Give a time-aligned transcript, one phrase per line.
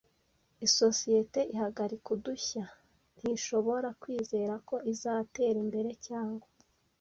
[0.67, 2.65] Isosiyete ihagarika udushya
[3.19, 6.43] ntishobora kwizera ko izatera imbere cyane.